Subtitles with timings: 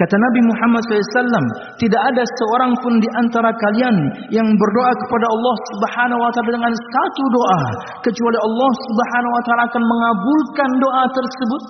[0.00, 1.44] Kata Nabi Muhammad SAW,
[1.76, 3.96] tidak ada seorang pun di antara kalian
[4.32, 7.60] yang berdoa kepada Allah Subhanahu Wa Taala dengan satu doa,
[8.00, 11.62] kecuali Allah Subhanahu Wa Taala akan mengabulkan doa tersebut,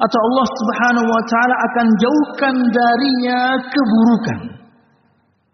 [0.00, 4.59] atau Allah Subhanahu Wa Taala akan jauhkan darinya keburukan.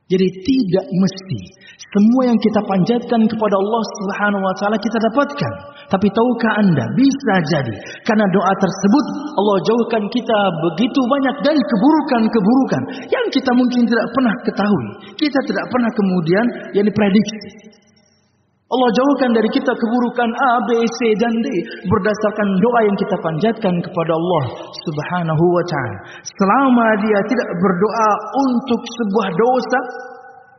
[0.06, 1.40] Jadi tidak mesti
[1.86, 5.52] semua yang kita panjatkan kepada Allah Subhanahu wa taala kita dapatkan.
[5.90, 7.74] Tapi tahukah Anda bisa jadi
[8.06, 14.34] karena doa tersebut Allah jauhkan kita begitu banyak dari keburukan-keburukan yang kita mungkin tidak pernah
[14.46, 14.88] ketahui.
[15.18, 16.44] Kita tidak pernah kemudian
[16.74, 17.75] yang diprediksi.
[18.66, 21.46] Allah jauhkan dari kita keburukan A, B, C dan D
[21.86, 24.44] berdasarkan doa yang kita panjatkan kepada Allah
[24.82, 25.98] Subhanahu wa taala.
[26.26, 28.10] Selama dia tidak berdoa
[28.42, 29.80] untuk sebuah dosa,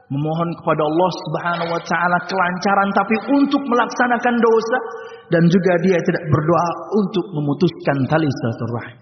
[0.07, 4.77] memohon kepada Allah Subhanahu wa taala kelancaran tapi untuk melaksanakan dosa
[5.27, 8.97] dan juga dia tidak berdoa untuk memutuskan tali silaturahim.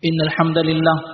[0.00, 1.13] Innal hamdalillah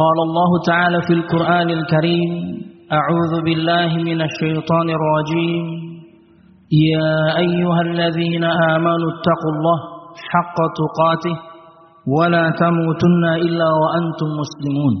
[0.00, 2.30] قال الله تعالى في القرآن الكريم
[2.92, 5.66] أعوذ بالله من الشيطان الرجيم.
[6.72, 9.78] يا أيها الذين آمنوا اتقوا الله
[10.32, 11.36] حق تقاته
[12.16, 14.94] ولا تموتن إلا وأنتم مسلمون.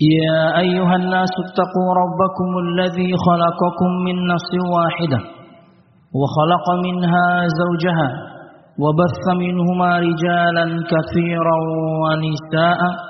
[0.00, 5.20] يا أيها الناس اتقوا ربكم الذي خلقكم من نفس واحدة
[6.18, 7.28] وخلق منها
[7.60, 8.08] زوجها
[8.82, 11.56] وبث منهما رجالا كثيرا
[12.02, 13.09] ونساء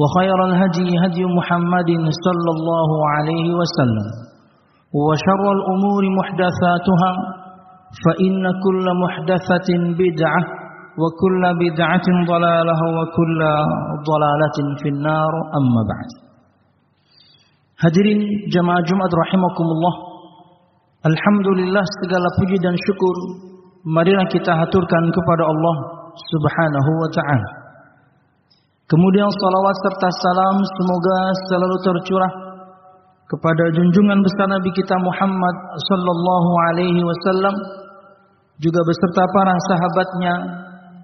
[0.00, 1.90] وخير الهدي هدي محمد
[2.26, 4.06] صلى الله عليه وسلم
[5.06, 7.12] وشر الأمور محدثاتها
[8.04, 9.68] فإن كل محدثة
[10.00, 10.42] بدعة
[11.00, 13.40] وكل بدعة ضلالة وكل
[14.10, 16.10] ضلالة في النار أما بعد
[17.82, 19.94] Hadirin jamaah Jumat rahimakumullah
[21.02, 23.16] Alhamdulillah segala puji dan syukur
[23.82, 25.76] marilah kita haturkan kepada Allah
[26.14, 27.61] Subhanahu wa taala.
[28.92, 32.32] Kemudian salawat serta salam semoga selalu tercurah
[33.24, 35.56] kepada junjungan besar Nabi kita Muhammad
[35.88, 37.56] sallallahu alaihi wasallam
[38.60, 40.34] juga beserta para sahabatnya,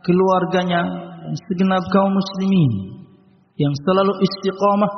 [0.04, 0.84] keluarganya,
[1.24, 2.72] dan segenap kaum muslimin
[3.56, 4.92] yang selalu istiqamah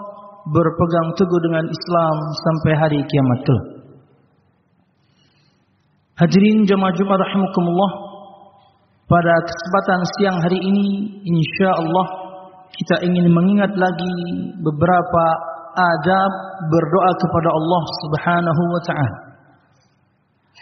[0.50, 3.66] berpegang teguh dengan Islam sampai hari kiamat kelak.
[6.26, 7.92] Hadirin jemaah Jumat rahimakumullah,
[9.06, 10.86] pada kesempatan siang hari ini
[11.22, 12.19] insyaallah
[12.80, 14.16] kita ingin mengingat lagi
[14.64, 15.24] beberapa
[15.76, 16.32] adab
[16.72, 19.18] berdoa kepada Allah Subhanahu wa taala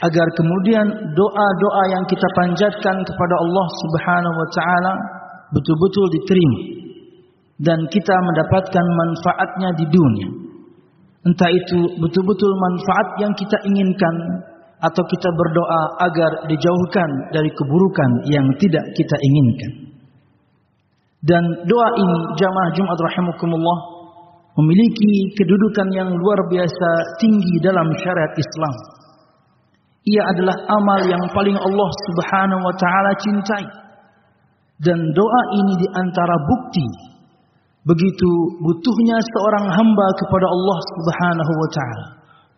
[0.02, 4.92] agar kemudian doa-doa yang kita panjatkan kepada Allah Subhanahu wa taala
[5.54, 6.60] betul-betul diterima
[7.62, 10.28] dan kita mendapatkan manfaatnya di dunia.
[11.22, 14.14] Entah itu betul-betul manfaat yang kita inginkan
[14.78, 19.97] atau kita berdoa agar dijauhkan dari keburukan yang tidak kita inginkan.
[21.18, 23.78] Dan doa ini jamaah Jumat rahimakumullah
[24.58, 28.74] memiliki kedudukan yang luar biasa tinggi dalam syariat Islam.
[30.08, 33.66] Ia adalah amal yang paling Allah Subhanahu wa taala cintai.
[34.78, 36.86] Dan doa ini di antara bukti
[37.82, 38.30] begitu
[38.62, 42.06] butuhnya seorang hamba kepada Allah Subhanahu wa taala.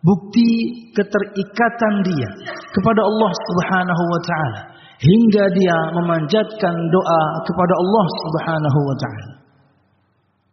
[0.05, 0.49] Bukti
[0.93, 2.29] keterikatan dia
[2.77, 4.61] kepada Allah Subhanahu wa taala
[5.01, 9.33] hingga dia memanjatkan doa kepada Allah Subhanahu wa taala.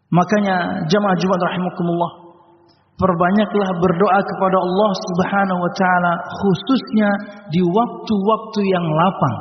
[0.09, 0.57] Makanya
[0.89, 2.29] jemaah Jumat rahimakumullah
[2.99, 6.13] Perbanyaklah berdoa kepada Allah Subhanahu wa taala
[6.43, 7.11] khususnya
[7.47, 9.39] di waktu-waktu yang lapang.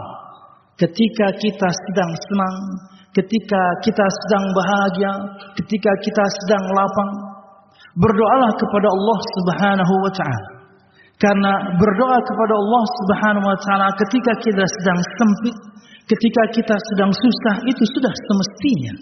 [0.78, 2.56] Ketika kita sedang senang,
[3.18, 5.12] ketika kita sedang bahagia,
[5.58, 7.12] ketika kita sedang lapang,
[7.98, 10.50] berdoalah kepada Allah Subhanahu wa taala.
[11.18, 15.56] Karena berdoa kepada Allah Subhanahu wa taala ketika kita sedang sempit,
[16.06, 18.94] ketika kita sedang susah itu sudah semestinya.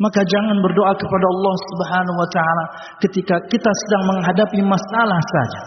[0.00, 2.64] Maka jangan berdoa kepada Allah Subhanahu wa taala
[3.04, 5.62] ketika kita sedang menghadapi masalah saja.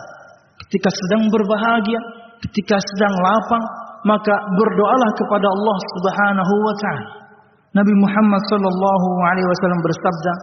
[0.66, 2.02] Ketika sedang berbahagia,
[2.42, 3.64] ketika sedang lapang,
[4.10, 7.12] maka berdoalah kepada Allah Subhanahu wa taala.
[7.76, 10.34] Nabi Muhammad sallallahu alaihi wasallam bersabda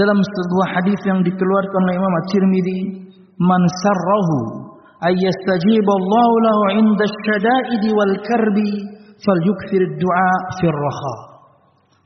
[0.00, 2.78] dalam sebuah hadis yang dikeluarkan oleh Imam At-Tirmizi,
[3.40, 4.38] "Man sarrahu
[5.08, 8.70] ay yastajib Allah lahu 'inda asy-syada'id wal karbi
[9.24, 11.14] falyukthir ad-du'a fi ar-raha."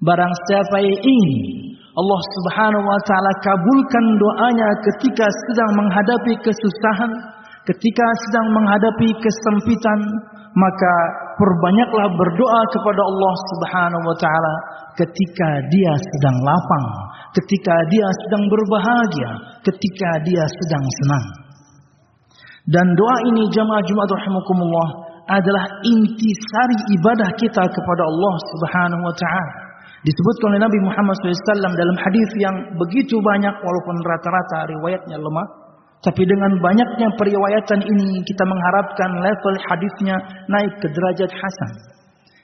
[0.05, 7.13] Barang siapa yang ingin Allah Subhanahu wa taala kabulkan doanya ketika sedang menghadapi kesusahan,
[7.71, 10.01] ketika sedang menghadapi kesempitan,
[10.59, 10.95] maka
[11.39, 14.55] perbanyaklah berdoa kepada Allah Subhanahu wa taala
[14.99, 16.87] ketika dia sedang lapang,
[17.35, 19.31] ketika dia sedang berbahagia,
[19.67, 21.27] ketika dia sedang senang.
[22.65, 24.89] Dan doa ini jamaah Jumat rahimakumullah
[25.29, 29.55] adalah intisari ibadah kita kepada Allah Subhanahu wa taala.
[30.05, 35.65] Disebutkan oleh Nabi Muhammad SAW dalam hadis yang begitu banyak walaupun rata-rata riwayatnya lemah
[36.05, 40.17] tapi dengan banyaknya periwayatan ini kita mengharapkan level hadisnya
[40.53, 41.73] naik ke derajat hasan.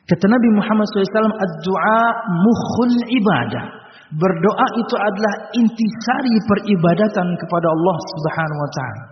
[0.08, 2.02] Kata Nabi Muhammad SAW, Ad-du'a
[2.40, 3.64] mukhul ibadah.
[4.10, 9.02] Berdoa itu adalah intisari peribadatan kepada Allah Subhanahu wa taala.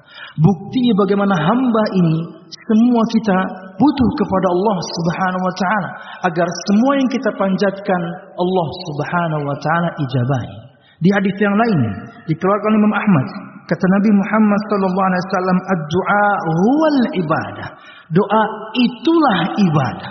[0.42, 2.18] Bukti bagaimana hamba ini
[2.50, 3.38] semua kita
[3.78, 5.88] butuh kepada Allah Subhanahu wa taala
[6.26, 8.02] agar semua yang kita panjatkan
[8.34, 10.54] Allah Subhanahu wa taala ijabahi.
[10.98, 11.80] Di hadis yang lain
[12.26, 13.26] dikeluarkan Imam Ahmad
[13.68, 17.68] Kata Nabi Muhammad sallallahu alaihi wasallam, "Ad-du'a huwal ibadah."
[18.08, 18.42] Doa
[18.72, 20.10] itulah ibadah.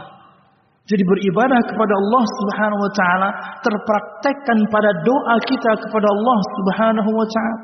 [0.86, 3.28] Jadi beribadah kepada Allah Subhanahu wa taala
[3.62, 7.58] terpraktekkan pada doa kita kepada Allah Subhanahu wa taala.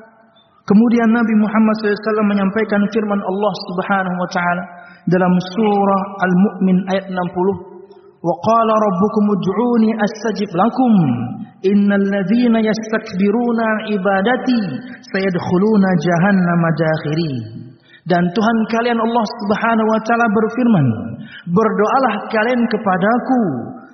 [0.69, 4.65] Kemudian Nabi Muhammad SAW menyampaikan firman Allah Subhanahu wa taala
[5.11, 7.79] dalam surah Al-Mu'min ayat 60
[8.19, 10.93] وقال ربكم ادعوني استجب لكم
[11.71, 14.63] ان الذين يستكبرون عن عبادتي
[15.13, 17.39] سيدخلون جهنم داخرين
[18.04, 20.88] dan Tuhan kalian Allah Subhanahu wa taala berfirman
[21.52, 23.44] berdoalah kalian kepadaku.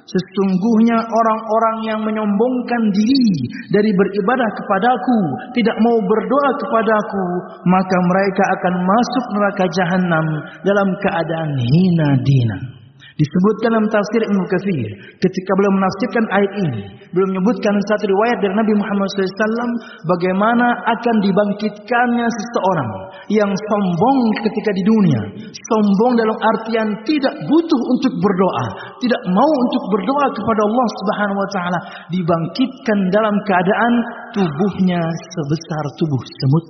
[0.09, 3.29] Sesungguhnya orang-orang yang menyombongkan diri
[3.69, 5.19] dari beribadah kepadaku
[5.53, 7.25] tidak mau berdoa kepadaku
[7.69, 10.25] maka mereka akan masuk neraka jahanam
[10.65, 12.78] dalam keadaan hina dina
[13.19, 16.81] Disebutkan dalam tafsir Ibnu Katsir ketika beliau menafsirkan ayat ini,
[17.11, 19.71] beliau menyebutkan satu riwayat dari Nabi Muhammad SAW
[20.07, 22.91] bagaimana akan dibangkitkannya seseorang
[23.31, 28.65] yang sombong ketika di dunia, sombong dalam artian tidak butuh untuk berdoa,
[29.03, 31.79] tidak mau untuk berdoa kepada Allah Subhanahu wa taala,
[32.11, 33.93] dibangkitkan dalam keadaan
[34.35, 34.99] tubuhnya
[35.35, 36.65] sebesar tubuh semut.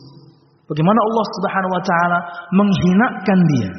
[0.69, 2.19] Bagaimana Allah Subhanahu wa taala
[2.53, 3.69] menghinakan dia,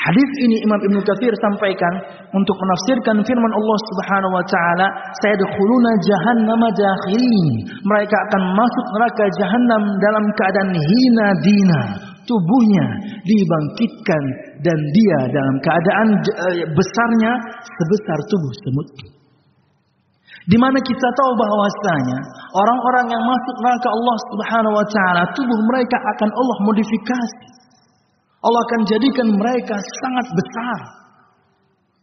[0.00, 1.92] Hadis ini Imam Ibn Katsir sampaikan
[2.32, 4.86] untuk menafsirkan firman Allah Subhanahu wa taala,
[5.20, 7.54] "Sayadkhuluna jahannama dakhirin."
[7.84, 11.82] Mereka akan masuk neraka jahanam dalam keadaan hina dina.
[12.24, 12.86] Tubuhnya
[13.28, 14.22] dibangkitkan
[14.64, 18.88] dan dia dalam keadaan eh, besarnya sebesar tubuh semut.
[20.48, 22.18] Di mana kita tahu bahwasanya
[22.56, 27.59] orang-orang yang masuk neraka Allah Subhanahu wa taala tubuh mereka akan Allah modifikasi
[28.40, 31.00] Allah akan jadikan mereka sangat besar.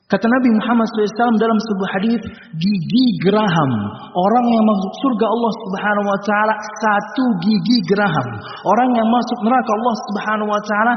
[0.07, 2.21] Kata Nabi Muhammad SAW dalam sebuah hadis,
[2.55, 3.71] gigi geraham
[4.15, 8.27] orang yang masuk surga Allah Subhanahu Wa Taala satu gigi geraham.
[8.63, 10.93] Orang yang masuk neraka Allah Subhanahu Wa Taala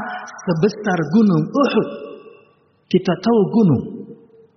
[0.47, 1.87] sebesar gunung Uhud.
[2.87, 3.83] Kita tahu gunung,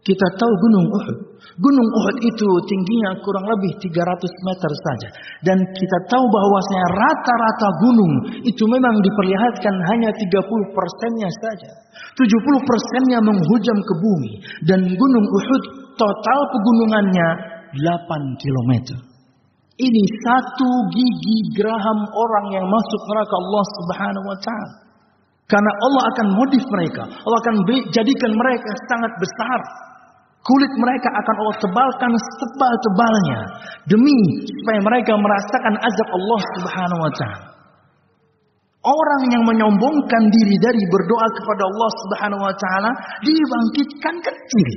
[0.07, 1.19] kita tahu gunung Uhud.
[1.55, 5.09] Gunung Uhud itu tingginya kurang lebih 300 meter saja.
[5.47, 10.35] Dan kita tahu bahwasanya rata-rata gunung itu memang diperlihatkan hanya 30
[10.75, 11.71] persennya saja.
[12.19, 12.27] 70
[12.67, 14.33] persennya menghujam ke bumi.
[14.67, 15.63] Dan gunung Uhud
[15.95, 17.29] total pegunungannya
[17.79, 18.99] 8 kilometer.
[19.75, 24.75] Ini satu gigi geraham orang yang masuk neraka Allah Subhanahu wa taala.
[25.45, 27.05] Karena Allah akan modif mereka.
[27.05, 27.57] Allah akan
[27.95, 29.61] jadikan mereka sangat besar.
[30.45, 33.39] Kulit mereka akan Allah tebalkan setebal-tebalnya
[33.89, 37.47] demi supaya mereka merasakan azab Allah Subhanahu wa taala.
[38.85, 42.91] Orang yang menyombongkan diri dari berdoa kepada Allah Subhanahu wa taala
[43.25, 44.69] dibangkitkan kecil.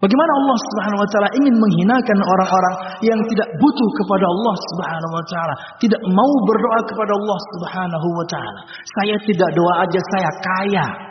[0.00, 5.24] Bagaimana Allah Subhanahu wa taala ingin menghinakan orang-orang yang tidak butuh kepada Allah Subhanahu wa
[5.28, 8.60] taala, tidak mau berdoa kepada Allah Subhanahu wa taala.
[8.96, 11.07] Saya tidak doa aja saya kaya.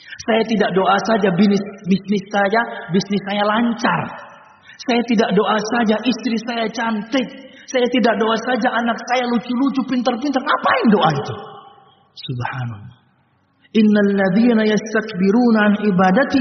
[0.00, 2.60] Saya tidak doa saja bisnis, bisnis saya,
[2.90, 4.02] bisnis saya lancar.
[4.84, 7.28] Saya tidak doa saja istri saya cantik.
[7.64, 10.42] Saya tidak doa saja anak saya lucu-lucu, pintar-pintar.
[10.42, 11.34] Ngapain doa itu?
[12.14, 13.03] Subhanallah.
[13.74, 16.38] Innal ladzina yastakbiruna an ibadati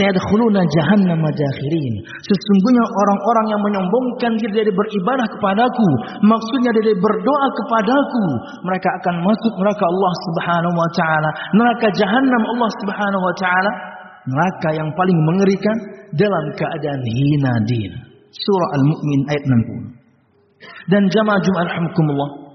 [0.00, 1.94] sayadkhuluna jahannam dakhirin.
[2.24, 5.88] Sesungguhnya orang-orang yang menyombongkan diri dari beribadah kepadaku,
[6.24, 8.24] maksudnya dari berdoa kepadaku,
[8.64, 13.70] mereka akan masuk neraka Allah Subhanahu wa taala, neraka jahannam Allah Subhanahu wa taala,
[14.24, 15.76] neraka yang paling mengerikan
[16.16, 17.92] dalam keadaan hina din.
[18.32, 20.88] Surah Al-Mu'min ayat 60.
[20.88, 22.49] Dan jamaah Jumat rahmatullah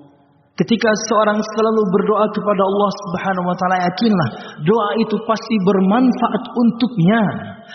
[0.55, 4.29] Ketika seorang selalu berdoa kepada Allah Subhanahu wa taala, yakinlah
[4.63, 7.21] doa itu pasti bermanfaat untuknya.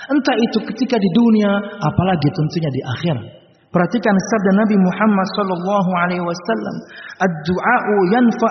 [0.09, 3.27] Entah itu ketika di dunia, apalagi tentunya di akhirat.
[3.71, 6.77] Perhatikan sabda Nabi Muhammad sallallahu alaihi wasallam,
[7.23, 8.49] "Ad-du'a'u yanfa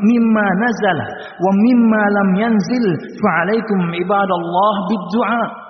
[0.00, 1.06] mimma nazala
[1.42, 2.86] wa mimma lam yanzil,
[3.20, 5.61] fa 'alaikum ibadallah bid-du'a."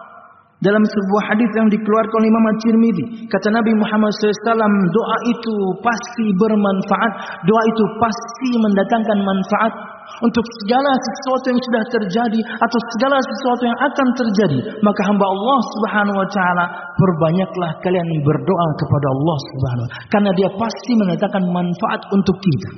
[0.63, 4.63] Dalam sebuah hadis yang dikeluarkan oleh Imam At-Tirmidzi, kata Nabi Muhammad SAW,
[4.95, 9.73] doa itu pasti bermanfaat, doa itu pasti mendatangkan manfaat
[10.23, 14.59] untuk segala sesuatu yang sudah terjadi atau segala sesuatu yang akan terjadi.
[14.87, 16.65] Maka hamba Allah Subhanahu wa taala,
[16.95, 22.71] perbanyaklah kalian berdoa kepada Allah Subhanahu karena dia pasti mendatangkan manfaat untuk kita.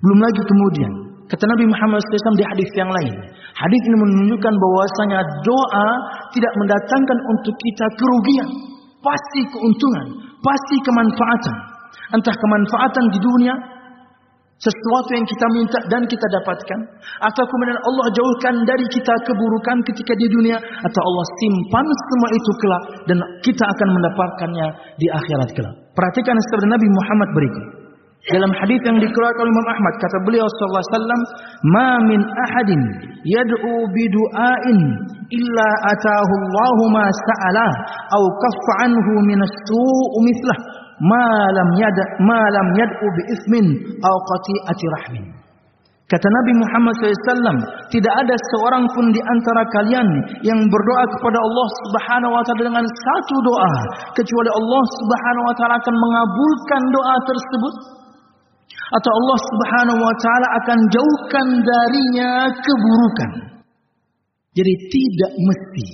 [0.00, 0.92] Belum lagi kemudian
[1.28, 3.12] Kata Nabi Muhammad SAW di hadis yang lain.
[3.52, 5.88] Hadis ini menunjukkan bahwasanya doa
[6.32, 8.48] tidak mendatangkan untuk kita kerugian.
[9.04, 10.06] Pasti keuntungan.
[10.40, 11.56] Pasti kemanfaatan.
[12.16, 13.54] Entah kemanfaatan di dunia.
[14.58, 16.80] Sesuatu yang kita minta dan kita dapatkan.
[17.20, 20.56] Atau kemudian Allah jauhkan dari kita keburukan ketika di dunia.
[20.56, 22.82] Atau Allah simpan semua itu kelak.
[23.04, 24.66] Dan kita akan mendapatkannya
[24.96, 25.74] di akhirat kelak.
[25.92, 27.87] Perhatikan sabda Nabi Muhammad berikut.
[28.28, 31.20] Dalam hadis yang dikeluarkan oleh Imam Ahmad kata beliau sallallahu alaihi wasallam,
[31.72, 32.82] "Ma min ahadin
[33.24, 34.80] yad'u bi du'ain
[35.32, 37.68] illa atahu Allahu ma sa'ala
[38.12, 40.58] aw kaffa anhu min as-su'u mithlah
[41.08, 41.24] ma
[41.56, 43.66] lam yad ma lam yad'u bi ismin
[44.04, 45.24] aw qati'ati rahmin."
[46.08, 47.60] Kata Nabi Muhammad SAW,
[47.92, 50.08] tidak ada seorang pun di antara kalian
[50.40, 53.74] yang berdoa kepada Allah Subhanahu Wa Taala dengan satu doa,
[54.16, 57.74] kecuali Allah Subhanahu Wa Taala akan mengabulkan doa tersebut
[58.88, 63.30] atau Allah Subhanahu wa taala akan jauhkan darinya keburukan.
[64.56, 65.86] Jadi tidak mesti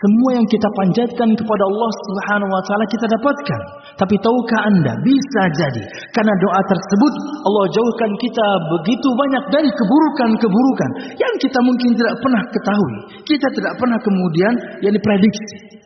[0.00, 3.60] semua yang kita panjatkan kepada Allah Subhanahu wa taala kita dapatkan.
[4.00, 5.84] Tapi tahukah Anda bisa jadi
[6.16, 7.12] karena doa tersebut
[7.44, 10.90] Allah jauhkan kita begitu banyak dari keburukan-keburukan
[11.20, 12.96] yang kita mungkin tidak pernah ketahui.
[13.28, 14.52] Kita tidak pernah kemudian
[14.84, 15.80] yang diprediksi.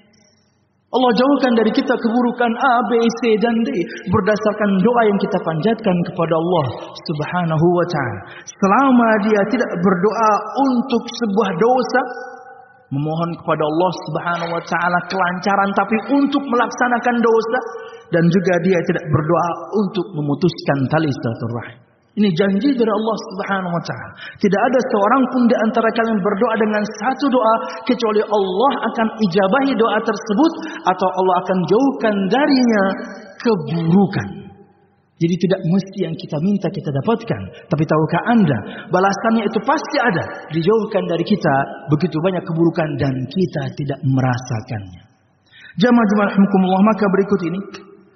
[0.94, 3.68] Allah jauhkan dari kita keburukan A, B, C, dan D
[4.14, 8.20] berdasarkan doa yang kita panjatkan kepada Allah Subhanahu wa taala.
[8.46, 10.32] Selama dia tidak berdoa
[10.62, 12.00] untuk sebuah dosa,
[12.94, 17.60] memohon kepada Allah Subhanahu wa taala kelancaran tapi untuk melaksanakan dosa
[18.14, 21.83] dan juga dia tidak berdoa untuk memutuskan tali silaturahim.
[22.14, 24.14] Ini janji dari Allah Subhanahu wa taala.
[24.38, 29.72] Tidak ada seorang pun di antara kalian berdoa dengan satu doa kecuali Allah akan ijabahi
[29.74, 30.52] doa tersebut
[30.86, 32.84] atau Allah akan jauhkan darinya
[33.42, 34.28] keburukan.
[35.14, 37.42] Jadi tidak mesti yang kita minta kita dapatkan.
[37.66, 38.58] Tapi tahukah anda
[38.94, 40.24] balasannya itu pasti ada.
[40.54, 41.54] Dijauhkan dari kita
[41.90, 45.02] begitu banyak keburukan dan kita tidak merasakannya.
[45.82, 47.60] Jamaah-jamaah maka berikut ini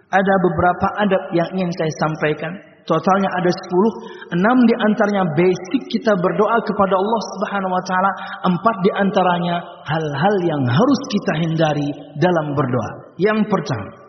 [0.06, 2.52] ada beberapa adab yang ingin saya sampaikan
[2.88, 4.32] Totalnya ada 10.
[4.32, 8.10] Enam di antaranya basic kita berdoa kepada Allah Subhanahu wa taala.
[8.48, 12.90] Empat di antaranya hal-hal yang harus kita hindari dalam berdoa.
[13.20, 14.08] Yang pertama,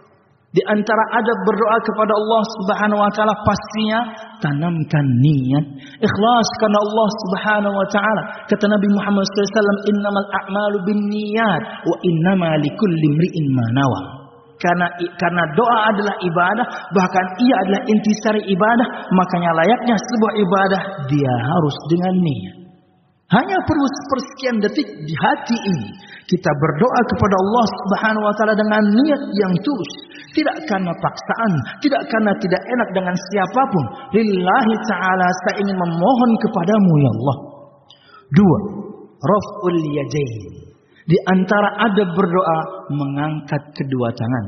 [0.50, 4.00] di antara adab berdoa kepada Allah Subhanahu wa taala pastinya
[4.41, 5.65] tanamkan niat
[6.01, 8.24] ikhlas karena Allah Subhanahu wa taala.
[8.50, 14.19] Kata Nabi Muhammad SAW, "Innamal a'malu binniyat wa innama likulli imri'in ma nawa."
[14.60, 21.34] Karena karena doa adalah ibadah bahkan ia adalah intisari ibadah makanya layaknya sebuah ibadah dia
[21.34, 22.56] harus dengan niat.
[23.30, 25.89] Hanya perlu sepersekian detik di hati ini
[26.28, 29.92] kita berdoa kepada Allah Subhanahu wa taala dengan niat yang tulus.
[30.30, 33.86] Tidak karena paksaan tidak karena tidak enak dengan siapa pun.
[34.18, 37.38] Lillahi taala saya ingin memohon kepadamu ya Allah.
[38.30, 38.60] Dua
[39.24, 40.69] raf'ul yadain
[41.10, 42.60] di antara ada berdoa
[42.94, 44.46] mengangkat kedua tangan.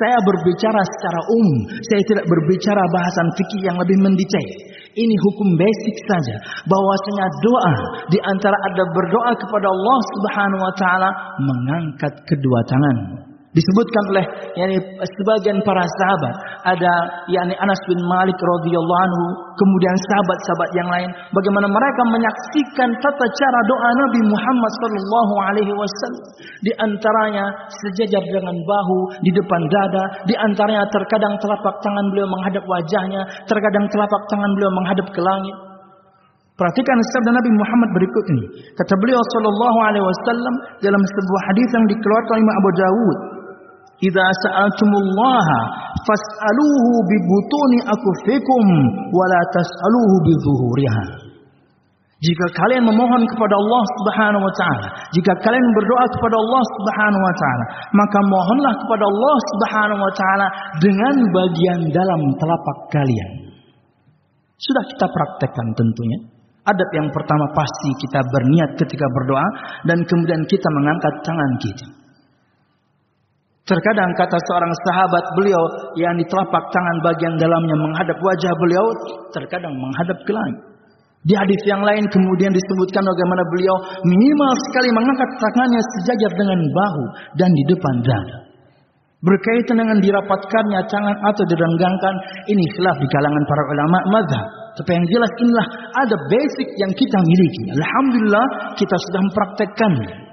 [0.00, 4.50] Saya berbicara secara umum, saya tidak berbicara bahasan fikih yang lebih mendetail.
[4.96, 7.74] Ini hukum basic saja bahwasanya doa
[8.08, 11.10] di antara ada berdoa kepada Allah Subhanahu wa taala
[11.44, 13.29] mengangkat kedua tangan.
[13.50, 16.34] Disebutkan oleh yakni sebagian para sahabat,
[16.70, 16.94] ada
[17.26, 19.26] yakni Anas bin Malik radhiyallahu anhu,
[19.58, 26.22] kemudian sahabat-sahabat yang lain bagaimana mereka menyaksikan tata cara doa Nabi Muhammad sallallahu alaihi wasallam.
[26.62, 27.44] Di antaranya
[27.82, 33.82] sejajar dengan bahu di depan dada, di antaranya terkadang telapak tangan beliau menghadap wajahnya, terkadang
[33.90, 35.56] telapak tangan beliau menghadap ke langit.
[36.54, 38.46] Perhatikan sabda Nabi Muhammad berikut ini.
[38.78, 40.54] Kata beliau sallallahu alaihi wasallam
[40.86, 43.39] dalam sebuah hadis yang dikeluarkan oleh Abu Dawud
[44.00, 45.60] Idza sa'altumullaha
[46.08, 48.64] fas'aluhu bi butuni akufikum
[49.12, 51.06] wa la tas'aluhu bi zuhuriha.
[52.20, 57.34] Jika kalian memohon kepada Allah Subhanahu wa taala, jika kalian berdoa kepada Allah Subhanahu wa
[57.40, 57.64] taala,
[57.96, 60.46] maka mohonlah kepada Allah Subhanahu wa taala
[60.84, 63.56] dengan bagian dalam telapak kalian.
[64.60, 66.18] Sudah kita praktekkan tentunya.
[66.68, 69.46] Adab yang pertama pasti kita berniat ketika berdoa
[69.88, 71.99] dan kemudian kita mengangkat tangan kita.
[73.70, 75.62] Terkadang kata seorang sahabat beliau
[75.94, 78.86] yang di telapak tangan bagian dalamnya menghadap wajah beliau,
[79.30, 80.58] terkadang menghadap ke langit.
[81.22, 87.04] Di hadis yang lain kemudian disebutkan bagaimana beliau minimal sekali mengangkat tangannya sejajar dengan bahu
[87.38, 88.38] dan di depan dada.
[89.20, 92.14] Berkaitan dengan dirapatkannya tangan atau direnggangkan,
[92.48, 94.46] ini khilaf di kalangan para ulama mazhab.
[94.80, 97.64] Tapi yang jelas inilah ada basic yang kita miliki.
[97.76, 98.46] Alhamdulillah
[98.80, 100.29] kita sudah mempraktekkannya.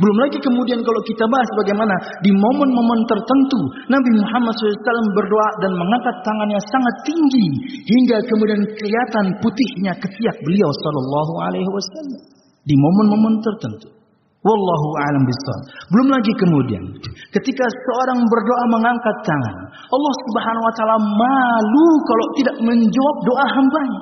[0.00, 1.92] Belum lagi kemudian kalau kita bahas bagaimana
[2.24, 3.60] di momen-momen tertentu
[3.92, 7.46] Nabi Muhammad SAW berdoa dan mengangkat tangannya sangat tinggi
[7.84, 12.20] hingga kemudian kelihatan putihnya ketiak beliau Sallallahu Alaihi Wasallam
[12.64, 14.00] di momen-momen tertentu.
[14.40, 15.62] Wallahu a'lam bishawab.
[15.92, 16.84] Belum lagi kemudian
[17.28, 24.00] ketika seorang berdoa mengangkat tangan, Allah Subhanahu wa taala malu kalau tidak menjawab doa hambanya.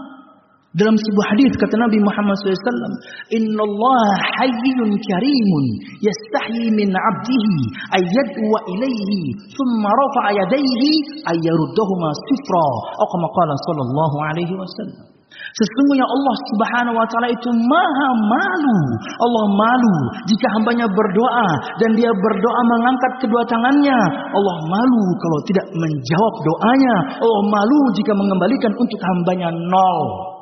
[0.79, 2.95] Dalam sebuah hadis kata Nabi Muhammad SAW,
[3.35, 4.07] Inna Allah
[4.39, 5.65] hayyun karimun
[5.99, 7.59] yastahi min abdihi
[7.99, 10.93] ayyadwa ilaihi thumma rafa'a yadaihi
[11.35, 12.69] ayyaruddahuma sifra.
[12.95, 15.19] Atau qala sallallahu alaihi wasallam.
[15.29, 18.79] Sesungguhnya Allah Subhanahu wa taala itu maha malu.
[19.19, 19.97] Allah malu
[20.31, 21.49] jika hambanya berdoa
[21.83, 23.99] dan dia berdoa mengangkat kedua tangannya.
[24.31, 26.97] Allah malu kalau tidak menjawab doanya.
[27.19, 30.38] Allah malu jika mengembalikan untuk hambanya nol.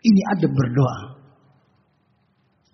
[0.00, 0.98] Ini ada berdoa.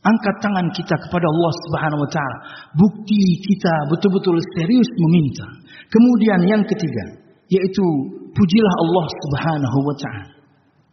[0.06, 2.38] Angkat tangan kita kepada Allah Subhanahu wa taala.
[2.78, 5.46] Bukti kita betul-betul serius meminta.
[5.90, 7.18] Kemudian yang ketiga,
[7.50, 7.86] yaitu
[8.30, 10.35] pujilah Allah Subhanahu wa taala.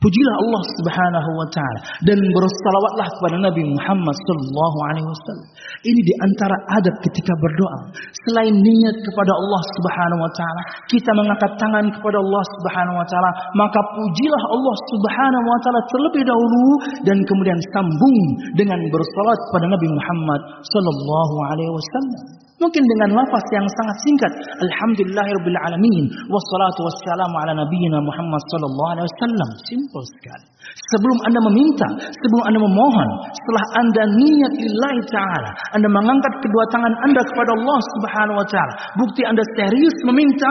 [0.04, 5.48] Pujilah Allah Subhanahu wa taala dan bersalawatlah kepada Nabi Muhammad sallallahu alaihi wasallam.
[5.88, 7.80] Ini di antara adab ketika berdoa.
[8.28, 10.62] Selain niat kepada Allah Subhanahu wa taala,
[10.92, 16.24] kita mengangkat tangan kepada Allah Subhanahu wa taala, maka pujilah Allah Subhanahu wa taala terlebih
[16.28, 16.64] dahulu
[17.08, 18.18] dan kemudian sambung
[18.60, 22.44] dengan bersalat kepada Nabi Muhammad sallallahu alaihi wasallam.
[22.64, 24.32] Mungkin dengan lafaz yang sangat singkat.
[24.64, 29.50] Alhamdulillahirabbil alamin wassalatu wassalamu ala nabiyyina Muhammad sallallahu alaihi wasallam.
[29.94, 30.46] Simple sekali.
[30.90, 36.94] Sebelum Anda meminta, sebelum Anda memohon, setelah Anda niat lillahi taala, Anda mengangkat kedua tangan
[37.06, 38.74] Anda kepada Allah Subhanahu wa taala.
[38.98, 40.50] Bukti Anda serius meminta,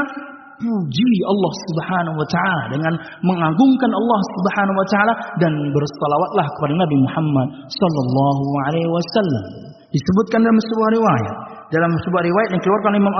[0.62, 2.94] puji Allah Subhanahu wa taala dengan
[3.26, 9.44] mengagungkan Allah Subhanahu wa taala dan bersalawatlah kepada Nabi Muhammad sallallahu alaihi wasallam.
[9.90, 11.36] Disebutkan dalam sebuah riwayat
[11.72, 13.14] dalam sebuah riwayat yang dikeluarkan Imam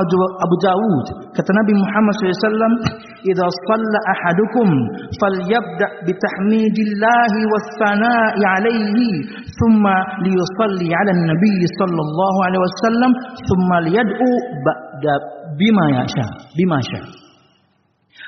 [0.45, 2.77] Abu Dawud kata Nabi Muhammad SAW
[3.25, 4.69] idza shalla ahadukum
[5.17, 9.25] falyabda bitahmidillahi wassana'i alaihi
[9.57, 13.11] thumma liyusalli ala nabi sallallahu alaihi wasallam
[13.49, 14.31] thumma liyad'u
[14.69, 15.15] ba'da
[15.57, 17.03] bima yasha bima sya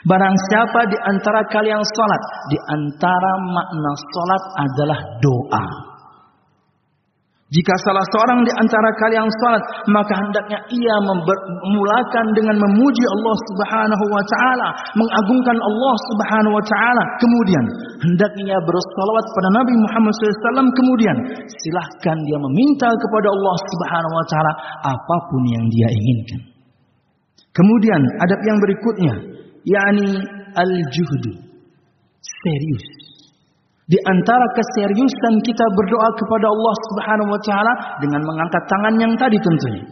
[0.04, 5.93] Barang siapa di antara kalian salat, di antara makna salat adalah doa.
[7.54, 14.04] Jika salah seorang di antara kalian salat, maka hendaknya ia memulakan dengan memuji Allah Subhanahu
[14.10, 17.02] wa taala, mengagungkan Allah Subhanahu wa taala.
[17.22, 17.64] Kemudian
[18.02, 20.66] hendaknya bersalawat pada Nabi Muhammad SAW.
[20.74, 21.16] Kemudian
[21.62, 24.52] silahkan dia meminta kepada Allah Subhanahu wa taala
[24.90, 26.40] apa pun yang dia inginkan.
[27.54, 29.14] Kemudian adab yang berikutnya,
[29.62, 30.10] yakni
[30.58, 31.38] al-juhdu.
[32.18, 33.03] Serius.
[33.84, 39.36] Di antara keseriusan kita berdoa kepada Allah Subhanahu wa taala dengan mengangkat tangan yang tadi
[39.36, 39.84] tentunya.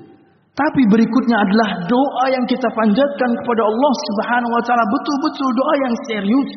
[0.52, 5.94] Tapi berikutnya adalah doa yang kita panjatkan kepada Allah Subhanahu wa taala betul-betul doa yang
[6.08, 6.52] serius.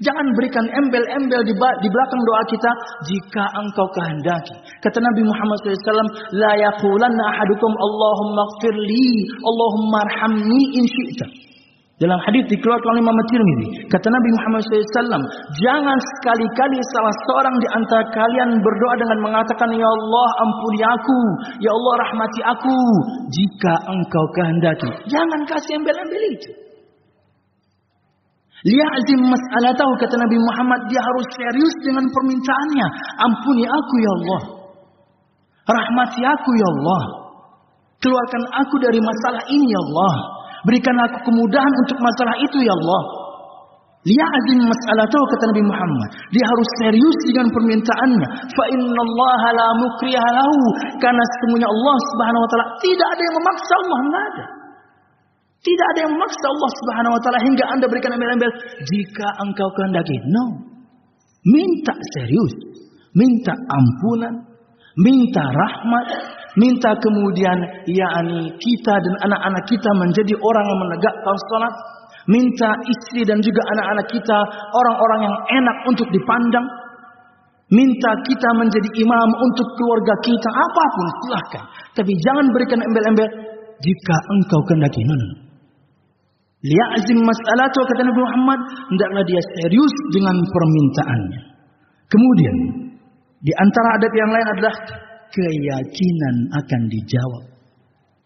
[0.00, 1.52] Jangan berikan embel-embel di,
[1.92, 2.70] belakang doa kita
[3.04, 4.56] jika engkau kehendaki.
[4.80, 10.88] Kata Nabi Muhammad SAW, La yaqulanna ahadukum Allahumma gfirli, Allahumma arhamni in.
[12.00, 15.20] Dalam hadis dikeluarkan oleh Imam Tirmidzi, kata Nabi Muhammad SAW,
[15.60, 21.20] jangan sekali-kali salah seorang di antara kalian berdoa dengan mengatakan, Ya Allah ampuni aku,
[21.60, 22.78] Ya Allah rahmati aku,
[23.36, 24.90] jika engkau kehendaki.
[25.12, 26.50] Jangan kasih embel-embel itu.
[28.64, 29.20] Liazim
[29.76, 32.86] tahu kata Nabi Muhammad, dia harus serius dengan permintaannya.
[33.28, 34.42] Ampuni aku ya Allah.
[35.68, 37.02] Rahmati aku ya Allah.
[38.00, 40.39] Keluarkan aku dari masalah ini ya Allah.
[40.66, 43.02] Berikan aku kemudahan untuk masalah itu ya Allah.
[44.00, 46.08] Liazim tahu kata Nabi Muhammad.
[46.32, 48.28] Dia harus serius dengan permintaannya.
[48.48, 50.64] Fa inna Allah la mukriha lahu.
[50.96, 52.66] Karena semuanya Allah subhanahu wa ta'ala.
[52.80, 53.98] Tidak ada yang memaksa Allah.
[54.00, 54.46] Tidak ada.
[55.60, 58.48] Tidak ada yang memaksa Allah Subhanahu wa taala hingga Anda berikan embel-embel
[58.80, 60.16] jika engkau kehendaki.
[60.32, 60.44] No.
[61.44, 62.52] Minta serius,
[63.12, 64.40] minta ampunan,
[64.96, 66.06] minta rahmat,
[66.58, 71.74] minta kemudian yakni kita dan anak-anak kita menjadi orang yang menegakkan salat,
[72.26, 74.38] minta istri dan juga anak-anak kita
[74.74, 76.66] orang-orang yang enak untuk dipandang,
[77.70, 81.64] minta kita menjadi imam untuk keluarga kita apa pun silahkan.
[81.94, 83.28] Tapi jangan berikan embel-embel
[83.80, 85.02] jika engkau kehendaki.
[85.06, 85.50] No.
[86.60, 88.60] Liazim masalah kata Nabi Muhammad,
[88.92, 91.40] hendaklah dia serius dengan permintaannya.
[92.10, 92.56] Kemudian,
[93.40, 94.74] di antara adab yang lain adalah
[95.34, 97.44] keyakinan akan dijawab.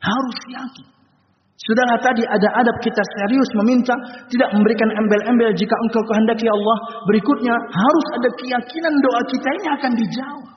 [0.01, 0.87] Harus yakin.
[1.65, 3.97] Sudahlah tadi ada adab kita serius meminta,
[4.29, 6.77] tidak memberikan embel-embel jika engkau kehendaki Allah.
[7.09, 10.55] Berikutnya harus ada keyakinan doa kita ini akan dijawab.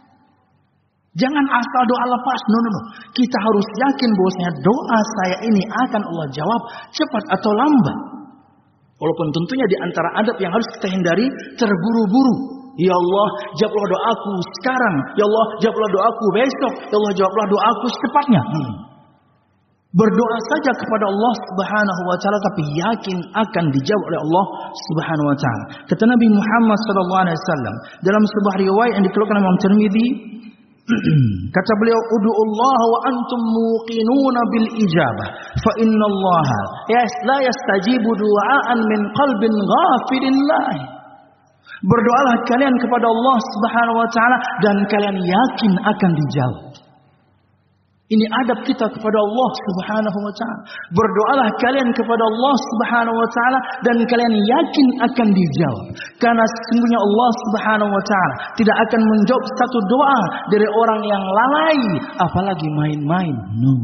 [1.17, 2.41] Jangan asal doa lepas.
[2.51, 2.81] No, no, no.
[3.15, 6.61] Kita harus yakin bahwasanya doa saya ini akan Allah jawab
[6.93, 7.99] cepat atau lambat.
[8.97, 12.56] Walaupun tentunya di antara adab yang harus kita hindari terburu-buru.
[12.77, 14.95] Ya Allah, jawablah doaku sekarang.
[15.17, 16.73] Ya Allah, jawablah doaku besok.
[16.93, 18.41] Ya Allah, jawablah doaku secepatnya.
[18.53, 18.73] Hmm.
[19.97, 24.45] Berdoa saja kepada Allah Subhanahu wa taala tapi yakin akan dijawab oleh Allah
[24.93, 25.65] Subhanahu wa taala.
[25.89, 30.07] Kata Nabi Muhammad sallallahu alaihi wasallam dalam sebuah riwayat yang dikeluarkan Imam Tirmizi
[31.55, 35.27] Kata beliau, "Ud'ullaha wa antum muqinuna bil ijabah,
[35.59, 36.47] fa inna Allah
[37.27, 40.35] la yastajibu du'aan min qalbin ghafilin
[41.85, 46.87] Berdoalah kalian kepada Allah Subhanahu wa taala dan kalian yakin akan dijawab.
[48.07, 50.61] Ini adab kita kepada Allah Subhanahu wa taala.
[50.95, 55.85] Berdoalah kalian kepada Allah Subhanahu wa taala dan kalian yakin akan dijawab.
[56.15, 60.21] Karena sesungguhnya Allah Subhanahu wa taala tidak akan menjawab satu doa
[60.55, 61.79] dari orang yang lalai
[62.15, 63.35] apalagi main-main.
[63.59, 63.75] No.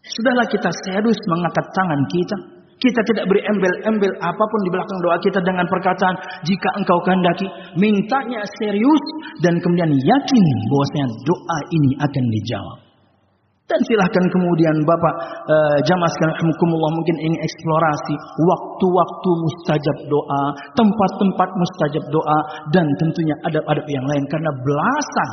[0.00, 2.55] Sudahlah kita serius mengangkat tangan kita.
[2.76, 7.48] Kita tidak beri embel-embel apa pun di belakang doa kita dengan perkataan jika engkau kehendaki.
[7.80, 9.04] Mintanya serius
[9.40, 12.85] dan kemudian yakin bahwasanya doa ini akan dijawab.
[13.66, 15.14] Dan silahkan kemudian Bapak
[15.50, 15.56] e,
[15.90, 18.14] jamaah sekalian rahmukumullah mungkin ingin eksplorasi
[18.46, 20.42] waktu-waktu mustajab doa,
[20.78, 22.38] tempat-tempat mustajab doa
[22.70, 25.30] dan tentunya adab-adab yang lain karena belasan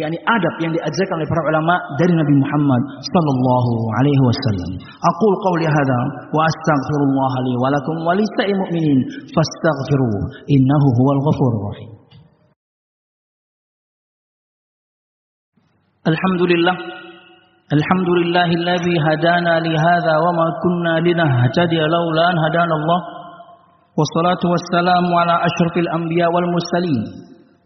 [0.00, 4.70] yakni adab yang diajarkan oleh para ulama dari Nabi Muhammad sallallahu alaihi wasallam.
[5.04, 6.00] Aqul qawli hadza
[6.32, 11.90] wa astaghfirullah li wa lakum wa lisa'il mu'minin fastaghfiruhu innahu huwal ghafurur rahim.
[16.04, 17.03] Alhamdulillah
[17.76, 23.00] الحمد لله الذي هدانا لهذا وما كنا لنهتدي لولا أن هدانا الله.
[23.98, 27.02] والصلاة والسلام على أشرف الأنبياء والمرسلين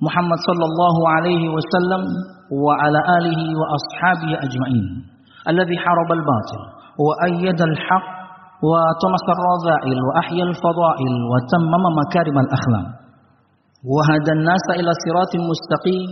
[0.06, 2.02] محمد صلى الله عليه وسلم
[2.64, 4.86] وعلى آله وأصحابه أجمعين.
[5.52, 6.60] الذي حارب الباطل
[7.06, 8.06] وأيد الحق
[8.70, 12.86] وتنصر الرذائل وأحيا الفضائل وتمم مكارم الأخلاق
[13.94, 16.08] وهدى الناس إلى صراط مستقيم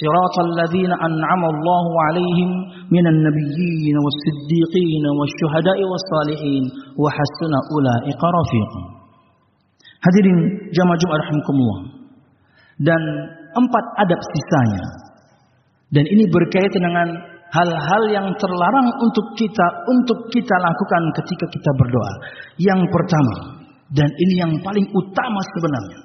[0.00, 2.50] صراط الذين أنعم الله عليهم
[2.96, 6.64] من النبيين والصديقين والشهداء والصالحين
[7.02, 8.82] وحسن أولئك رفيقا
[10.04, 11.80] Hadirin jamaah Jumat rahimakumullah.
[12.76, 13.00] Dan
[13.56, 14.84] empat adab sisanya.
[15.88, 17.08] Dan ini berkaitan dengan
[17.48, 22.12] hal-hal yang terlarang untuk kita untuk kita lakukan ketika kita berdoa.
[22.60, 23.64] Yang pertama,
[23.96, 26.04] dan ini yang paling utama sebenarnya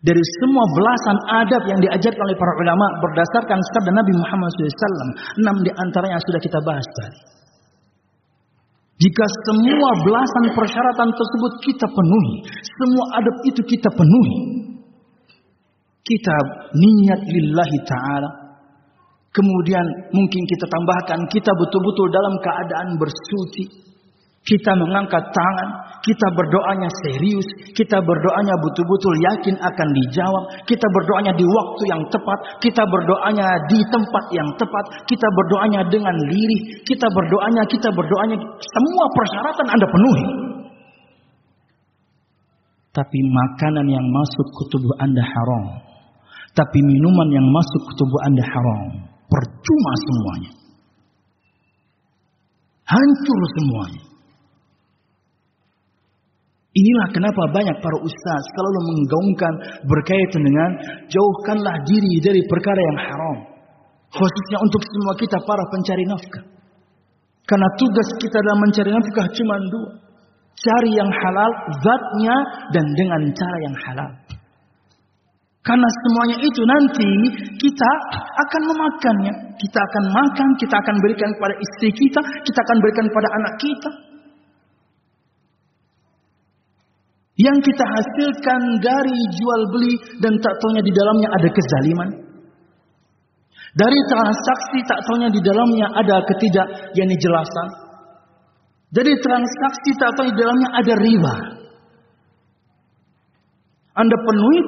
[0.00, 5.12] dari semua belasan adab yang diajarkan oleh para ulama berdasarkan sabda Nabi Muhammad SAW.
[5.44, 7.20] Enam di antaranya sudah kita bahas tadi.
[9.00, 12.34] Jika semua belasan persyaratan tersebut kita penuhi,
[12.80, 14.38] semua adab itu kita penuhi,
[16.04, 16.36] kita
[16.76, 18.30] niat lillahi ta'ala,
[19.32, 23.64] kemudian mungkin kita tambahkan kita betul-betul dalam keadaan bersuci,
[24.40, 25.68] kita mengangkat tangan,
[26.00, 27.44] kita berdoanya serius,
[27.76, 33.78] kita berdoanya betul-betul yakin akan dijawab, kita berdoanya di waktu yang tepat, kita berdoanya di
[33.84, 40.26] tempat yang tepat, kita berdoanya dengan lirih, kita berdoanya, kita berdoanya, semua persyaratan Anda penuhi.
[42.90, 45.84] Tapi makanan yang masuk ke tubuh Anda haram.
[46.56, 48.82] Tapi minuman yang masuk ke tubuh Anda haram.
[49.30, 50.50] Percuma semuanya.
[52.90, 54.09] Hancur semuanya.
[56.80, 60.70] Inilah kenapa banyak para ustaz selalu menggaungkan berkaitan dengan
[61.12, 63.36] jauhkanlah diri dari perkara yang haram.
[64.10, 66.44] Khususnya untuk semua kita para pencari nafkah.
[67.44, 69.90] Karena tugas kita dalam mencari nafkah cuma dua.
[70.60, 71.50] Cari yang halal,
[71.84, 72.36] zatnya,
[72.74, 74.10] dan dengan cara yang halal.
[75.60, 77.10] Karena semuanya itu nanti
[77.60, 79.34] kita akan memakannya.
[79.60, 83.90] Kita akan makan, kita akan berikan kepada istri kita, kita akan berikan kepada anak kita.
[87.40, 92.10] Yang kita hasilkan dari jual beli dan tak taunya di dalamnya ada kezaliman.
[93.70, 97.68] Dari transaksi tak taunya di dalamnya ada ketidak yakni jelasan.
[98.92, 101.36] Dari transaksi tak taunya di dalamnya ada riba.
[103.90, 104.58] Anda penuhi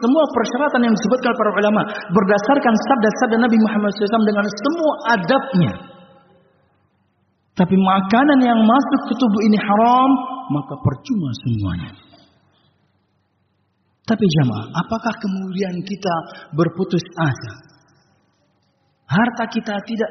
[0.00, 5.72] semua persyaratan yang disebutkan para ulama berdasarkan sabda-sabda Nabi Muhammad SAW dengan semua adabnya.
[7.54, 10.10] Tapi makanan yang masuk ke tubuh ini haram,
[10.50, 12.13] maka percuma semuanya.
[14.04, 16.14] Tapi jamaah, apakah kemudian kita
[16.52, 17.52] berputus asa?
[19.08, 20.10] Harta kita tidak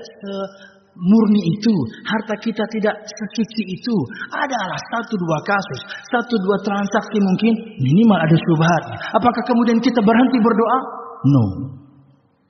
[0.98, 1.74] murni itu,
[2.06, 3.96] harta kita tidak sesuci itu.
[4.34, 8.84] Adalah satu dua kasus, satu dua transaksi mungkin minimal ada subhat.
[9.14, 10.78] Apakah kemudian kita berhenti berdoa?
[11.30, 11.44] No.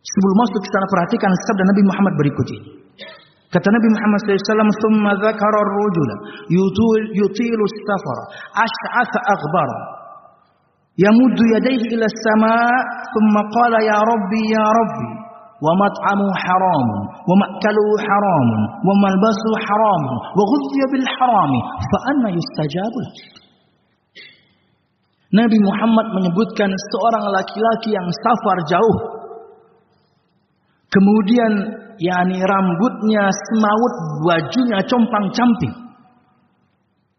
[0.04, 2.70] Sebelum masuk kita perhatikan sabda Nabi Muhammad berikut ini.
[3.52, 6.16] Kata Nabi Muhammad SAW, "Tsumma Zakar ar-rajula
[7.20, 8.20] yutilu stafar,
[8.64, 9.70] ashath akbar."
[11.07, 12.75] يمد يديه إلى السماء
[13.14, 15.11] ثم قال يا ربي يا ربي
[15.64, 16.88] ومطعمه حرام
[17.29, 18.49] ومأكله حرام
[18.87, 20.05] وملبسه حرام
[20.38, 21.53] وغذي بالحرام
[21.91, 23.12] فأنا يستجاب له
[25.29, 28.99] Nabi Muhammad menyebutkan seorang laki-laki yang safar jauh.
[30.88, 31.53] Kemudian
[32.01, 35.82] yakni rambutnya semaut, bajunya compang-camping.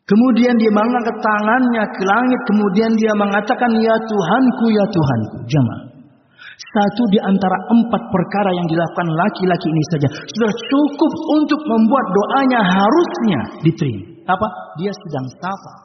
[0.05, 2.41] Kemudian dia mengangkat tangannya ke langit.
[2.45, 5.37] Kemudian dia mengatakan, Ya Tuhanku, Ya Tuhanku.
[5.49, 5.83] Jemaah.
[6.55, 10.09] Satu di antara empat perkara yang dilakukan laki-laki ini saja.
[10.13, 14.05] Sudah cukup untuk membuat doanya harusnya diterima.
[14.29, 14.49] Apa?
[14.79, 15.84] Dia sedang safar.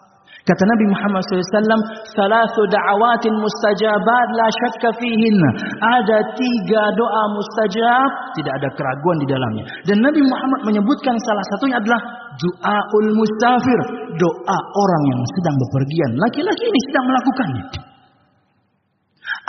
[0.50, 1.78] Kata Nabi Muhammad SAW,
[2.18, 5.50] Salasu da'awatin mustajabat la syakka fihinna.
[5.78, 9.66] Ada tiga doa mustajab, tidak ada keraguan di dalamnya.
[9.86, 12.02] Dan Nabi Muhammad menyebutkan salah satunya adalah
[12.42, 13.80] Du'aul mustafir.
[14.18, 16.12] Doa orang yang sedang bepergian.
[16.18, 17.89] Laki-laki ini sedang melakukannya.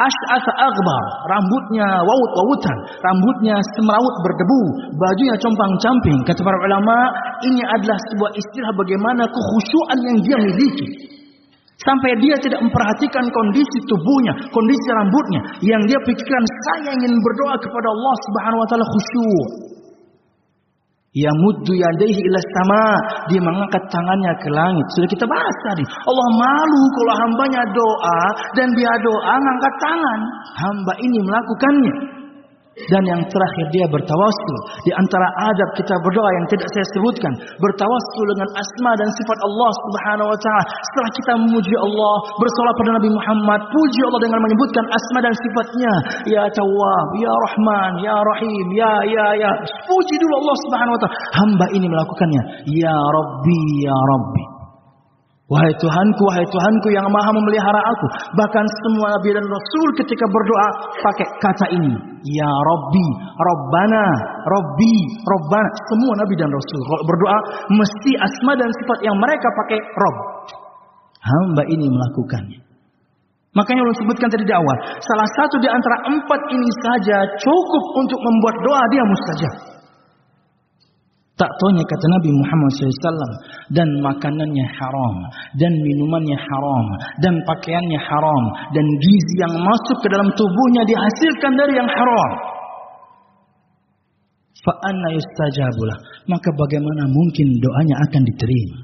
[0.00, 1.04] Ash'atha aghbar.
[1.28, 2.78] Rambutnya waut-wautan.
[3.04, 4.62] Rambutnya semrawut berdebu.
[4.96, 6.18] Bajunya compang-camping.
[6.24, 6.96] Kata para ulama,
[7.44, 10.88] ini adalah sebuah istilah bagaimana kekhusyuan yang dia miliki.
[11.80, 15.40] Sampai dia tidak memperhatikan kondisi tubuhnya, kondisi rambutnya.
[15.64, 19.48] Yang dia pikirkan, saya ingin berdoa kepada Allah subhanahu wa ta'ala khusyuk.
[21.10, 22.84] Ya muddu yadaihi ila sama.
[23.26, 24.86] Dia mengangkat tangannya ke langit.
[24.94, 25.82] Sudah kita bahas tadi.
[25.82, 28.22] Allah malu kalau hambanya doa.
[28.54, 30.20] Dan dia doa ngangkat tangan.
[30.54, 31.94] Hamba ini melakukannya.
[32.88, 34.56] Dan yang terakhir dia bertawassul.
[34.86, 37.32] Di antara adab kita berdoa yang tidak saya sebutkan.
[37.60, 40.64] Bertawassul dengan asma dan sifat Allah subhanahu wa ta'ala.
[40.64, 42.14] Setelah kita memuji Allah.
[42.40, 43.60] Bersolat pada Nabi Muhammad.
[43.68, 45.92] Puji Allah dengan menyebutkan asma dan sifatnya.
[46.28, 49.52] Ya Tawwab, Ya Rahman, Ya Rahim, Ya Ya Ya.
[49.84, 51.16] Puji dulu Allah subhanahu wa ta'ala.
[51.36, 52.42] Hamba ini melakukannya.
[52.72, 54.49] Ya Rabbi, Ya Rabbi.
[55.50, 58.06] Wahai Tuhanku, wahai Tuhanku yang maha memelihara aku.
[58.38, 60.68] Bahkan semua Nabi dan Rasul ketika berdoa
[61.02, 61.90] pakai kata ini.
[62.22, 64.06] Ya Rabbi, Rabbana,
[64.46, 64.94] Rabbi,
[65.26, 65.68] Rabbana.
[65.90, 70.18] Semua Nabi dan Rasul berdoa mesti asma dan sifat yang mereka pakai Rabb.
[71.18, 72.60] Hamba ini melakukannya.
[73.50, 74.76] Makanya Allah sebutkan tadi di awal.
[75.02, 79.54] Salah satu di antara empat ini saja cukup untuk membuat doa dia mustajab.
[81.40, 83.32] Tak taunya kata Nabi Muhammad SAW
[83.72, 85.16] dan makanannya haram
[85.56, 86.86] dan minumannya haram
[87.24, 88.44] dan pakaiannya haram
[88.76, 92.32] dan gizi yang masuk ke dalam tubuhnya dihasilkan dari yang haram.
[94.60, 96.28] Fa'anna yustajabulah.
[96.28, 98.78] Maka bagaimana mungkin doanya akan diterima?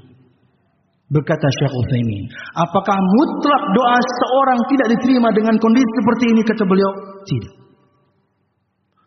[1.13, 2.25] Berkata Syekh Utsaimin,
[2.57, 6.91] apakah mutlak doa seorang tidak diterima dengan kondisi seperti ini kata beliau?
[7.21, 7.56] Tidak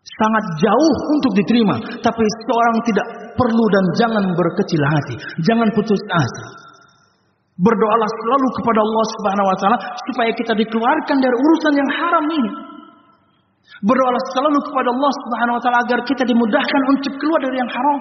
[0.01, 1.77] sangat jauh untuk diterima.
[2.01, 5.15] Tapi seorang tidak perlu dan jangan berkecil hati.
[5.45, 6.47] Jangan putus asa.
[7.61, 12.51] Berdoalah selalu kepada Allah Subhanahu wa taala supaya kita dikeluarkan dari urusan yang haram ini.
[13.85, 17.99] Berdoalah selalu kepada Allah Subhanahu wa taala agar kita dimudahkan untuk keluar dari yang haram.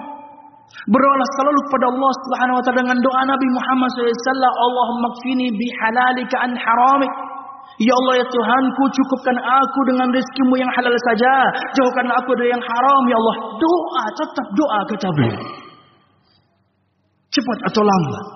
[0.88, 6.36] Berdoalah selalu kepada Allah Subhanahu wa taala dengan doa Nabi Muhammad SAW, Allahumma kfini bihalalika
[6.40, 7.12] an haramik.
[7.80, 11.32] Ya Allah ya Tuhanku cukupkan aku dengan rezekimu yang halal saja.
[11.80, 13.36] Jauhkanlah aku dari yang haram ya Allah.
[13.56, 15.40] Doa tetap doa kata beliau.
[17.32, 18.26] Cepat atau lambat.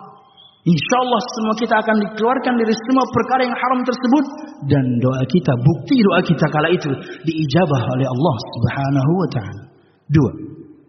[0.65, 4.25] Insya Allah semua kita akan dikeluarkan dari semua perkara yang haram tersebut.
[4.65, 6.89] Dan doa kita, bukti doa kita kala itu
[7.29, 9.63] diijabah oleh Allah subhanahu wa ta'ala.
[10.09, 10.33] Dua.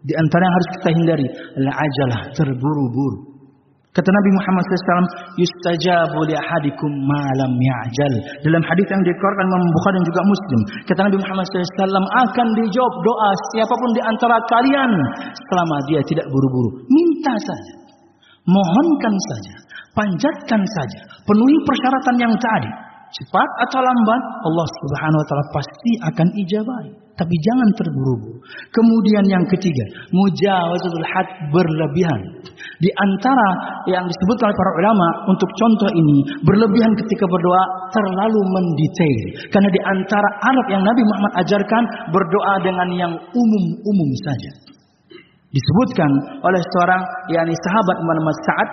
[0.00, 1.26] Di antara yang harus kita hindari
[1.60, 3.35] adalah ajalah terburu-buru.
[3.96, 5.08] Kata Nabi Muhammad SAW,
[5.40, 8.14] yustajabu li ahadikum malam ya'jal.
[8.44, 12.94] Dalam hadis yang dikeluarkan Imam Bukhari dan juga Muslim, kata Nabi Muhammad SAW akan dijawab
[13.00, 14.90] doa siapa pun di antara kalian
[15.48, 16.84] selama dia tidak buru-buru.
[16.92, 17.74] Minta saja,
[18.44, 19.54] mohonkan saja,
[19.96, 22.68] panjatkan saja, penuhi persyaratan yang tadi.
[23.16, 27.05] Cepat atau lambat, Allah Subhanahu wa taala pasti akan ijabahi.
[27.16, 28.44] Tapi jangan terburu-buru.
[28.68, 32.20] Kemudian yang ketiga, mujawazatul had berlebihan.
[32.76, 33.48] Di antara
[33.88, 39.20] yang disebutkan oleh para ulama untuk contoh ini, berlebihan ketika berdoa terlalu mendetail.
[39.48, 44.52] Karena di antara alat yang Nabi Muhammad ajarkan berdoa dengan yang umum-umum saja.
[45.56, 46.10] Disebutkan
[46.44, 47.00] oleh seorang
[47.32, 48.68] yakni sahabat bernama Sa'ad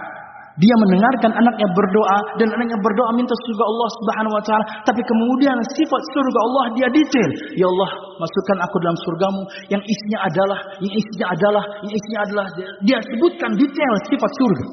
[0.54, 5.58] dia mendengarkan anaknya berdoa dan anaknya berdoa minta surga Allah Subhanahu wa taala, tapi kemudian
[5.74, 7.30] sifat surga Allah dia detail.
[7.58, 7.90] Ya Allah,
[8.22, 9.42] masukkan aku dalam surgamu
[9.74, 12.46] yang isinya adalah, yang isinya adalah, yang isinya adalah.
[12.86, 14.66] Dia sebutkan detail sifat surga.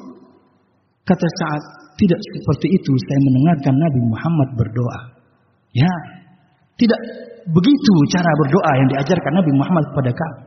[1.01, 1.63] Kata saat
[1.97, 4.99] tidak seperti itu saya mendengarkan Nabi Muhammad berdoa.
[5.73, 5.93] Ya,
[6.77, 6.99] tidak
[7.49, 10.39] begitu cara berdoa yang diajarkan Nabi Muhammad kepada kami.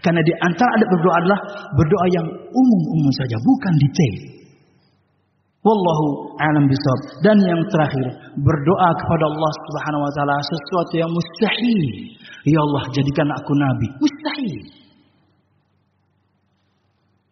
[0.00, 1.40] Karena di antara ada berdoa adalah
[1.76, 4.16] berdoa yang umum-umum saja, bukan detail.
[5.58, 7.00] Wallahu a'lam bishawab.
[7.26, 8.06] Dan yang terakhir,
[8.38, 11.82] berdoa kepada Allah Subhanahu wa taala sesuatu yang mustahil.
[12.46, 13.88] Ya Allah, jadikan aku nabi.
[13.98, 14.62] Mustahil.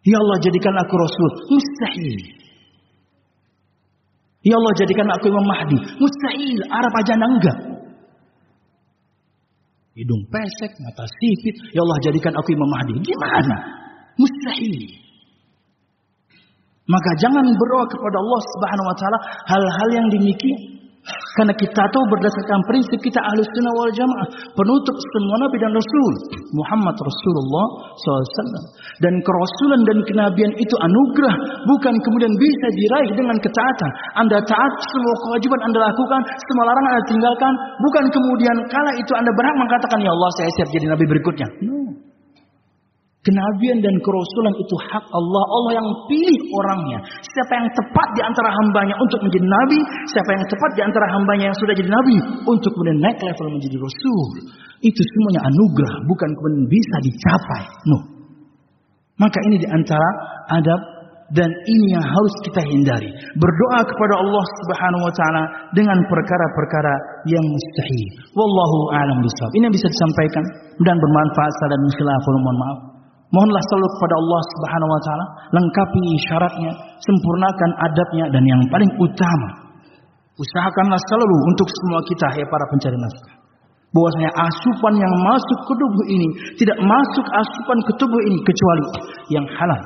[0.03, 1.31] Ya Allah, jadikan aku rasul.
[1.55, 2.19] Mustahil.
[4.43, 5.77] Ya Allah, jadikan aku Imam Mahdi.
[5.99, 6.59] Mustahil.
[6.67, 7.57] Arab aja enggak.
[9.97, 11.55] Hidung pesek, mata sipit.
[11.73, 12.93] Ya Allah, jadikan aku Imam Mahdi.
[13.07, 13.57] Gimana?
[14.19, 15.06] Mustahil.
[16.87, 19.17] Maka jangan berdoa kepada Allah Subhanahu wa taala
[19.51, 20.77] hal-hal yang demikian.
[21.07, 24.27] Karena kita tahu berdasarkan prinsip kita ahli sunnah wal jamaah.
[24.57, 26.13] Penutup semua nabi dan rasul.
[26.51, 27.65] Muhammad Rasulullah
[28.01, 28.65] SAW.
[28.99, 31.35] Dan kerasulan dan kenabian itu anugerah.
[31.69, 33.91] Bukan kemudian bisa diraih dengan ketaatan.
[34.19, 36.21] Anda taat, semua kewajiban Anda lakukan.
[36.25, 37.53] Semua larangan Anda tinggalkan.
[37.85, 41.47] Bukan kemudian kala itu Anda berhak mengatakan, Ya Allah saya siap jadi nabi berikutnya.
[41.63, 42.06] No.
[43.25, 45.43] Kenabian dan kerasulan itu hak Allah.
[45.51, 46.99] Allah yang pilih orangnya.
[47.03, 49.79] Siapa yang tepat di antara hambanya untuk menjadi nabi.
[50.07, 52.17] Siapa yang tepat di antara hambanya yang sudah jadi nabi.
[52.47, 54.27] Untuk kemudian naik level menjadi rasul.
[54.79, 55.95] Itu semuanya anugerah.
[56.07, 57.63] Bukan kemudian bisa dicapai.
[57.91, 57.99] No.
[59.17, 60.09] Maka ini di antara
[60.53, 60.81] adab
[61.35, 63.11] dan ini yang harus kita hindari.
[63.35, 65.43] Berdoa kepada Allah Subhanahu wa taala
[65.75, 66.93] dengan perkara-perkara
[67.27, 68.07] yang mustahil.
[68.31, 69.51] Wallahu a'lam bishawab.
[69.59, 70.43] Ini yang bisa disampaikan
[70.79, 72.96] dan bermanfaat dan khilafun mohon maaf.
[73.27, 76.71] Mohonlah selalu kepada Allah Subhanahu wa taala, lengkapi syaratnya,
[77.03, 79.49] sempurnakan adabnya dan yang paling utama,
[80.39, 83.35] usahakanlah selalu untuk semua kita ya para pencari nafkah.
[83.91, 86.27] Bahwasanya asupan yang masuk ke tubuh ini
[86.59, 88.85] tidak masuk asupan ke tubuh ini kecuali
[89.31, 89.81] yang halal.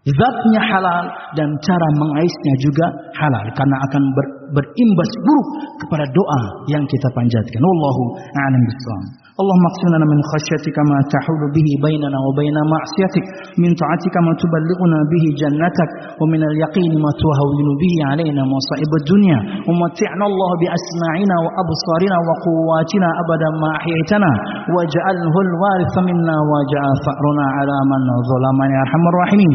[0.00, 1.04] Zatnya halal
[1.36, 5.47] dan cara mengaisnya juga halal karena akan ber, berimbas buruk
[5.81, 6.41] kepada doa
[6.73, 7.61] yang kita panjatkan.
[7.61, 8.03] Wallahu
[8.39, 9.25] a'lam bishawab.
[9.41, 13.25] اللهم اقسم لنا من خشيتك ما تحول به بيننا وبين معصيتك
[13.63, 15.89] من طاعتك ما تبلغنا به جنتك
[16.21, 23.69] ومن اليقين ما تهون به علينا مصائب الدنيا ومتعنا الله بأسماعنا وأبصارنا وقواتنا أبدا ما
[23.79, 24.31] أحييتنا
[24.75, 28.01] واجعله الوارث منا واجعل فأرنا على من
[28.31, 29.53] ظلمنا يا أرحم الراحمين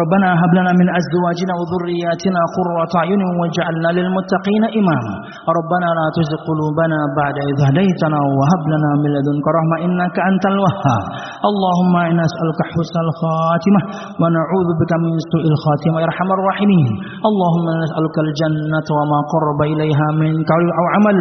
[0.00, 5.14] ربنا هب لنا من أزواجنا وذرياتنا قرة أعين واجعلنا للمتقين إماما.
[5.58, 11.04] ربنا لا تزغ قلوبنا بعد إذ هديتنا وهب لنا من لدنك رحمة إنك أنت الوهاب.
[11.48, 13.80] اللهم إنا نسألك حسن الخاتمة
[14.20, 15.96] ونعوذ بك من سوء الخاتمة.
[16.02, 16.88] يا أرحم الراحمين.
[17.28, 21.18] اللهم نسألك الجنة وما قرب إليها من قول أو عمل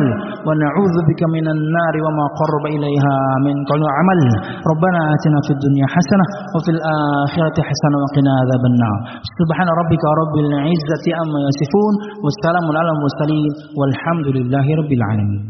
[0.47, 4.21] ونعوذ بك من النار وما قرب إليها من قول أو عمل.
[4.71, 8.97] ربنا آتنا في الدنيا حسنة وفي الآخرة حسنة وقنا عذاب عذاب النار.
[9.39, 11.93] سبحان ربك رب العزة أما يصفون
[12.24, 15.43] والسلام على المرسلين والحمد لله رب العالمين.